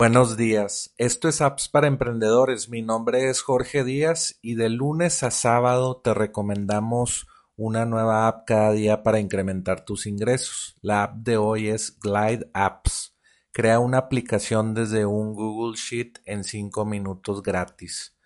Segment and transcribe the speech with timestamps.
[0.00, 2.70] Buenos días, esto es Apps para Emprendedores.
[2.70, 8.46] Mi nombre es Jorge Díaz y de lunes a sábado te recomendamos una nueva app
[8.46, 10.74] cada día para incrementar tus ingresos.
[10.80, 13.14] La app de hoy es Glide Apps.
[13.52, 18.16] Crea una aplicación desde un Google Sheet en 5 minutos gratis.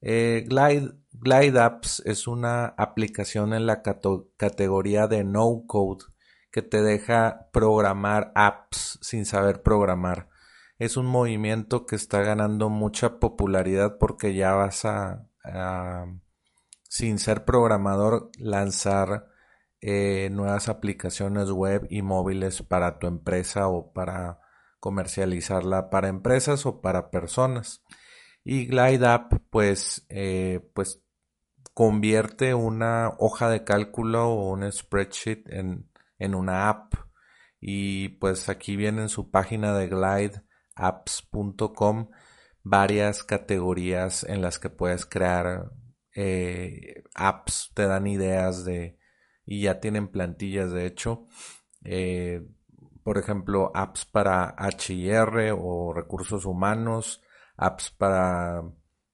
[0.00, 6.06] Eh, Glide, Apps es una aplicación en la categoría de no code
[6.50, 10.30] que te deja programar apps sin saber programar
[10.78, 15.28] es un movimiento que está ganando mucha popularidad porque ya vas a,
[16.88, 19.28] sin ser programador, lanzar
[19.80, 24.40] eh, nuevas aplicaciones web y móviles para tu empresa o para
[24.80, 27.82] comercializarla para empresas o para personas.
[28.44, 31.02] Y Glide App, pues, eh, pues
[31.72, 36.94] convierte una hoja de cálculo o un spreadsheet en, en una app.
[37.60, 40.43] Y pues aquí viene en su página de Glide
[40.74, 42.08] apps.com
[42.64, 45.70] varias categorías en las que puedes crear
[46.14, 48.98] eh, apps, te dan ideas de
[49.46, 51.26] y ya tienen plantillas de hecho.
[51.84, 52.42] Eh,
[53.02, 57.20] por ejemplo, apps para HR o recursos humanos,
[57.56, 58.62] apps para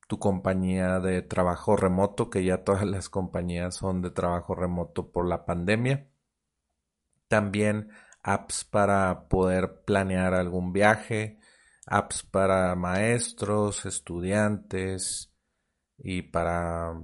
[0.06, 5.26] tu compañía de trabajo remoto, que ya todas las compañías son de trabajo remoto por
[5.26, 6.08] la pandemia.
[7.26, 7.90] También
[8.22, 11.39] apps para poder planear algún viaje,
[11.86, 15.32] apps para maestros, estudiantes
[15.98, 16.94] y para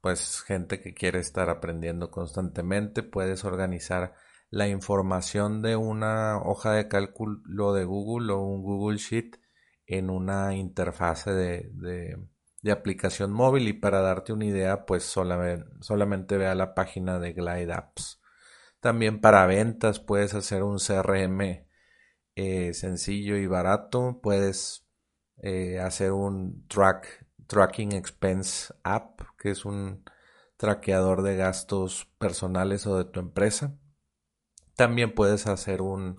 [0.00, 3.02] pues gente que quiere estar aprendiendo constantemente.
[3.02, 4.14] Puedes organizar
[4.50, 9.40] la información de una hoja de cálculo de Google o un Google Sheet
[9.86, 11.70] en una interfase de,
[12.62, 17.18] de, aplicación móvil y para darte una idea pues solamente, solamente ve a la página
[17.18, 18.20] de Glide Apps.
[18.80, 21.65] También para ventas puedes hacer un CRM
[22.36, 24.20] eh, sencillo y barato.
[24.22, 24.86] Puedes
[25.42, 30.04] eh, hacer un track, tracking expense app, que es un
[30.56, 33.74] traqueador de gastos personales o de tu empresa.
[34.76, 36.18] También puedes hacer un,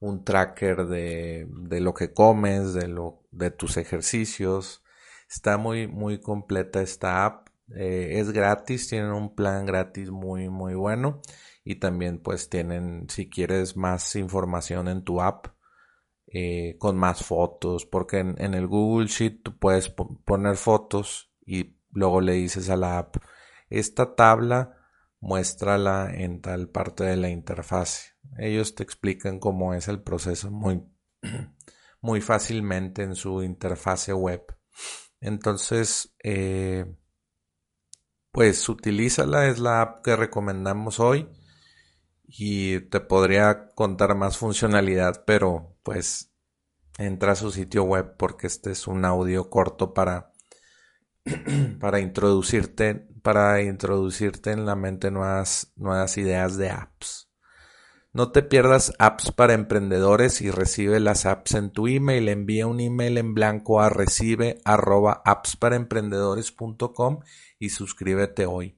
[0.00, 4.82] un tracker de, de, lo que comes, de, lo, de tus ejercicios.
[5.30, 7.48] Está muy, muy completa esta app.
[7.74, 11.20] Eh, es gratis, tienen un plan gratis muy, muy bueno
[11.68, 15.48] y también pues tienen si quieres más información en tu app
[16.26, 22.22] eh, con más fotos porque en, el Google Sheet tú puedes poner fotos y luego
[22.22, 23.16] le dices a la app
[23.68, 24.78] esta tabla
[25.20, 30.82] muéstrala en tal parte de la interfase ellos te explican cómo es el proceso muy
[32.00, 34.42] muy fácilmente en su interfase web.
[35.20, 36.86] Entonces eh,
[38.32, 41.28] pues utilízala es la app que recomendamos hoy
[42.30, 46.30] y te podría contar más funcionalidad, pero pues
[46.98, 50.32] entra a su sitio web porque este es un audio corto para
[51.80, 57.30] para introducirte para introducirte en la mente nuevas nuevas ideas de apps.
[58.12, 62.28] No te pierdas apps para emprendedores y recibe las apps en tu email.
[62.28, 65.22] Envía un email en blanco a recibe arroba
[67.58, 68.77] y suscríbete hoy.